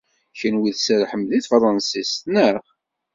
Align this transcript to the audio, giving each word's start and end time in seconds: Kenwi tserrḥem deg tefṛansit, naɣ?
Kenwi 0.39 0.71
tserrḥem 0.73 1.23
deg 1.29 1.41
tefṛansit, 1.43 2.11
naɣ? 2.33 2.61